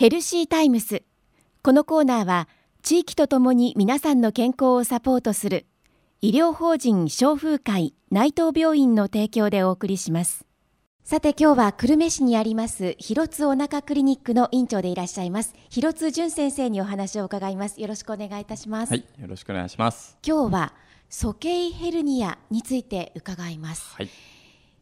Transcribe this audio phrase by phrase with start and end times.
[0.00, 1.02] ヘルシータイムス。
[1.62, 2.48] このコーナーは
[2.80, 5.66] 地域とともに皆さんの健康をサポートする
[6.22, 10.46] 医療法人消風会内藤病院の提供でお送りします。
[11.04, 17.78] さて今日は久留米市にあります広津お腹クリニックの院長でいらっしゃいます広津淳先生にお話を伺います。
[17.78, 18.92] よろしくお願いいたします。
[18.92, 20.16] はいよろしくお願いします。
[20.26, 20.72] 今日は
[21.10, 24.08] 鼠径ヘルニアについて伺います、はい。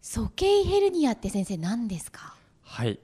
[0.00, 2.34] 鼠径ヘルニアって先生何ですか？
[2.62, 2.98] はい。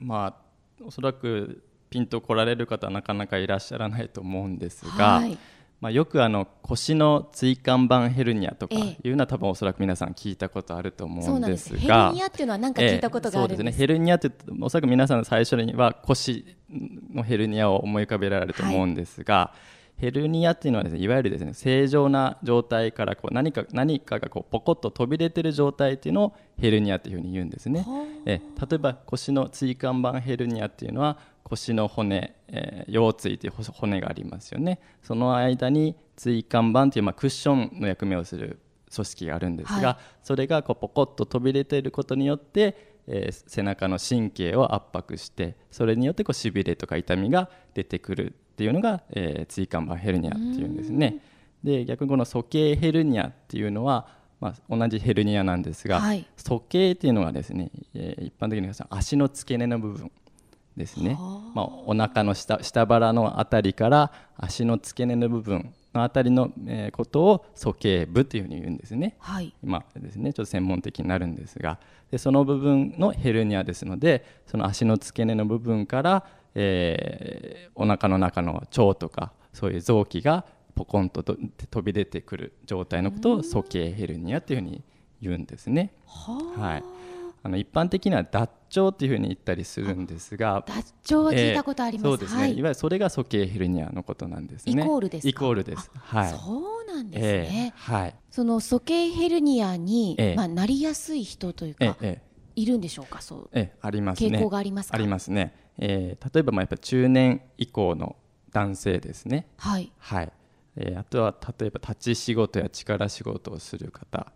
[0.00, 0.43] まあ
[0.82, 5.38] おそらくピンと来られる方はなかなかいらっしゃらないと思うんですが、はい。
[5.80, 9.08] まあ、よくあの腰の椎間板ヘルニアとかええ。
[9.08, 13.78] いうのは多分おそらく皆さん聞いたことあると思そううんですがルニアっていうのは何か聞いたことがあるんです、ええそうですね。
[13.78, 16.56] ヘルニアっておそらく皆さん最初には腰
[17.12, 19.52] のヘルニアを思い浮かべられると思うんですが、
[19.96, 27.86] ヘルニアっていうのはですねいわゆるですね正常な状態からこう何か何かがこうポコッと飛び出てる状態っていうのをヘルニアっていうふうに言うんですね。
[28.26, 28.66] ええ。
[28.68, 34.80] 例えば腰の椎間板ヘルニアっていうのは腰の骨、えー腰椎という骨がありますよね。
[35.02, 38.60] その間に椎間板という、まあ、クッションの役目をする
[38.92, 39.96] 組織があるんですが、はい。
[40.22, 51.18] それがこうポコッと飛び出ていることによって、えー背中の神経を圧迫してそれによってこうしびれとか痛みが出てくるっていうのが、えー椎間板ヘルニアっていうんですね。
[51.64, 54.06] で逆にこの鼠径ヘルニアっていうのは、
[54.40, 56.24] まあ、同じヘルニアなんですが、はい。
[56.36, 60.10] 鼠径っていうのはですね、えー一般的に足の付け根の部分
[60.76, 61.16] ですね、
[61.54, 69.16] まあ、お腹の下下腹のあたりから足の付け根の部分のあたりの、えーことを鼠径部というふうに言うんですね。
[69.18, 69.52] はい。
[69.64, 71.78] 今ですねちょっと専門的になるんですが。
[72.10, 80.44] でその部分のヘルニアですのでその足の付け根の部分から、えーお腹の中の腸とかそういう臓器が
[80.76, 81.36] ポコンとと
[81.70, 84.84] 飛び出てくる状態のことを鼠径ヘルニアというふうに
[85.20, 85.92] 言うんですね。
[86.06, 86.84] はい、
[87.42, 92.56] あの一般的には脱腸っていうふうに言ったりするんですが脱腸は聞いたことあります、えーそうですね、はい。
[92.56, 94.82] い、わゆるそれが鼠径ヘルニアのことなんですね。
[94.82, 95.90] イコールですかイコールです。
[95.94, 96.30] はい。
[96.30, 96.36] そ
[96.82, 98.14] うなんですえね、ーはい。
[98.30, 102.62] その鼠径ヘルニアに、ええまあ、なりやすい人というか、えーえー。
[102.62, 103.20] いるんでしょうか？
[103.20, 103.48] そう。
[103.52, 104.38] ええありますね。
[104.38, 104.96] 傾向がありますか？
[104.96, 108.16] ありますね、えー例えばまあやっぱ中年以降の
[108.52, 109.46] 男性ですね。
[109.56, 109.90] はい。
[109.98, 110.32] はい、
[110.76, 114.32] えーあとは例えば立ち仕事や力仕事をする方。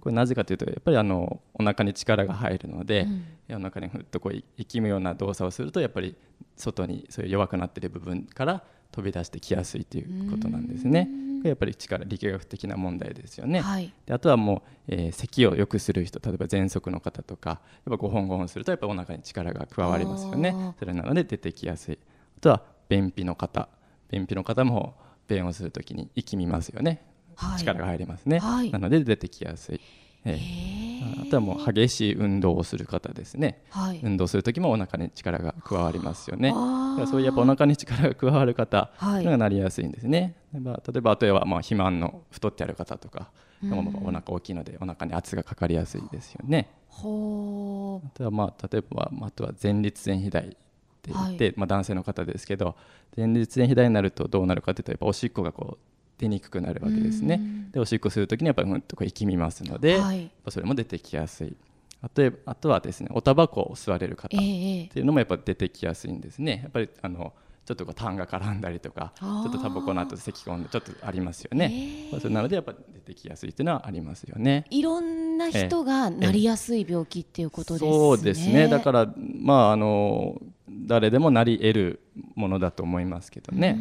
[0.00, 3.06] これなぜかというとやっぱりあのお腹に力が入るので、
[3.50, 6.16] お腹にふっとこう息むような動作をするとやっぱり
[6.56, 11.08] 外にそういう弱くなっている部分から飛び出してきやすいということなんですね。
[11.40, 13.60] これやっぱり力力学的な問題ですよね。
[13.60, 13.92] はい。
[14.06, 20.74] であとはもう、えー咳をよくする人例えば喘息の方とかやっぱ5本5本するとやっぱお腹に力が加わりますよね。
[20.78, 21.98] それなので出てきやすい。
[22.38, 23.68] あとは便秘の方。
[24.10, 24.94] 便秘の方も
[25.28, 27.02] 便をするときに息みますよね、
[27.36, 27.60] はい。
[27.60, 28.70] 力が入りますね、はい。
[28.70, 29.80] なので出てきやすい、
[30.24, 30.80] えーへ
[31.22, 33.62] あとはもう激しい運動をする方ですね。
[33.70, 34.00] はい。
[34.02, 36.50] 運動するときもお腹に力が加わりますよね。
[36.50, 43.30] だそういうやっぱお腹に力が加わる方がなりやすいんですね、まあ例えばあとはまあ肥満の太ってある方とか、
[43.62, 46.68] お腹大きいのでお腹に圧がかかりやすいですよね。
[46.88, 51.54] ほあとはまあ例えばまああとは前立腺肥大って言って、はい。
[51.56, 52.76] まあ、男性の方ですけど
[53.16, 55.89] 前立腺肥大になるとどうなるかというとやっぱおしっこがこう
[56.20, 57.40] 出にくくなるわけですね。
[57.72, 60.30] でおしっこするときにやっぱりうんとこう息みますので、はい。
[60.50, 61.56] それも出てきやすい。
[62.02, 64.82] あとえあとはですねおタバコを吸われる方うっえ。
[64.82, 66.60] えていうのもやっぱ出てきやすいんですね。
[66.62, 67.32] やっぱりあの
[67.64, 72.12] ちょっとこう痰が絡んだりとかちょっとタバコの後咳込んでちょっとありますよね、ええ。
[72.12, 74.66] まあそれなのでやっぱ出てきやすいっていうのはありますよね。
[74.70, 77.90] いろんな人がなりやすい病気っていうことですね。
[77.90, 78.68] そうですね。
[78.68, 82.00] だからまああの誰でもなり得る
[82.34, 83.78] ものだと思いますけどね。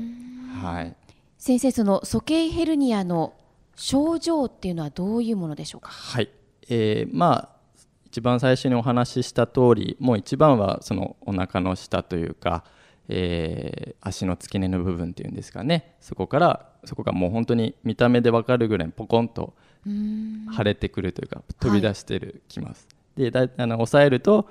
[0.61, 0.95] はい
[1.39, 3.33] 先生その鼠径ヘルニアの
[3.75, 5.89] 症状っていうのはどういうものでしょうか？
[5.89, 6.29] はい、
[6.69, 7.59] えーまあ
[8.07, 12.65] 一番最初にお話しした通りもう一番はそのお腹の下というか、
[13.07, 15.95] えー足の付け根の部分っていうんですかね。
[16.01, 19.53] そこからそこがもう本当に見た目でわかるぐらいポコンと
[19.85, 24.49] 腫れてくるというか飛び出してるきます、でだいあの抑えると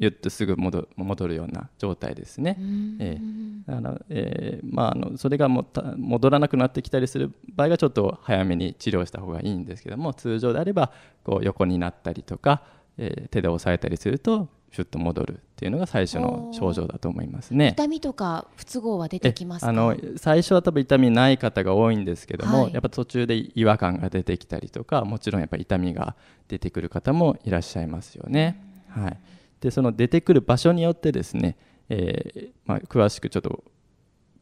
[0.00, 2.56] ゆっとすぐ戻戻るような状態ですね。
[2.98, 10.90] ええだからえーまあ、あのそれがもた戻らなくなってきたりする場合がちょっと早めに治療した方がいいんですけども通常であれば
[11.22, 12.62] こう横になったりとか、
[12.98, 17.74] えー手で押さえたりするとシュッと戻るっていうのが最初の症状だと思いますね。
[17.74, 19.68] 痛みとか不都合は出てきますか？
[19.68, 26.14] あの最初は多分痛みない方が多いんですけども、はいやっぱ途中で違和感が出てきたりとかもちろんやっぱ痛みが
[26.48, 28.62] 出てくる方もいらっしゃいますよね。
[28.88, 29.18] はい、
[29.60, 31.56] でその出てくる場所によってですね、
[31.88, 33.62] えーまあ、詳しくちょっと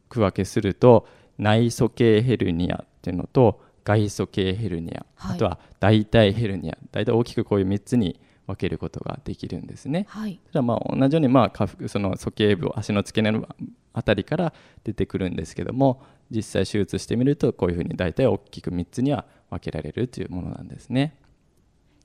[0.07, 1.07] 区分けすると
[1.37, 10.05] 内鼠径ヘルニアっていうのと外鼠径ヘルニア、はいあとは大腿ヘルニア大体大きくこういう3つに分けることができるんですね。
[10.09, 13.47] はい、それはまあ同じようにまあ下腹その鼠径部足の付け根の
[13.93, 16.01] あたりから出てくるんですけども
[16.31, 21.15] 実際手術してみるとこういうふうに大体大きく3つには分けられるというものなんですね。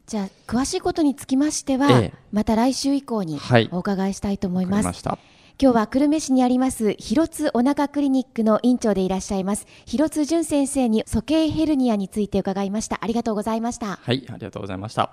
[0.07, 4.83] じゃあ詳しいことにつきましては、ええまた来週以降にはいお伺いしたいと思いわます。
[4.83, 5.19] かりました。
[5.61, 15.13] 今日は久留米市にあります広津お腹クリニックの院長でいらっしゃいます広津淳先生に鼠径ヘルニアについて伺いましたありがとうございましたはい、ありがとうございました。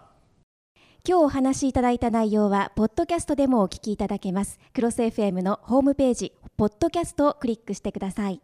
[1.08, 8.40] 今日お話しいただいた内容はポッドキャストでもお聞きいただけますクロス FM のホームページポッドキャストをクリックしてください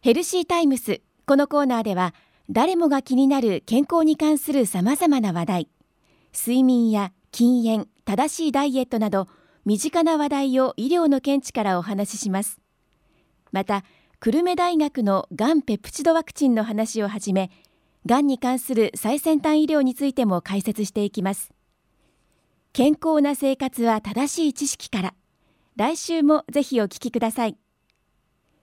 [0.00, 2.14] ヘルシータイムスこのコーナーでは
[2.48, 5.68] 誰もが気になる健康に関するさまざまな話題。
[6.32, 9.28] 睡眠や禁煙正しいダイエットなど
[9.64, 12.60] 身近な話題を医療の見地からお話しします。
[13.50, 13.84] また
[14.20, 17.50] 久留米大学のがんペプチドワクチンの話をはじめ
[18.06, 21.52] がんに関する最先端医療についても解説していきます。
[22.72, 25.14] 健康な生活は正しい知識から
[25.74, 27.56] 来週もぜひお聞きください。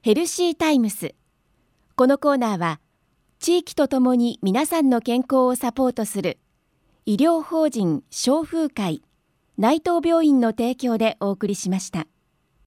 [0.02, 1.16] ヘルシータイムス。
[1.96, 2.80] このコーナーは
[3.44, 6.38] 地域とともに皆さんの健康をサポートする
[7.06, 9.04] 医療法人消風会
[9.58, 12.08] 内藤病院の提供でお送りしました。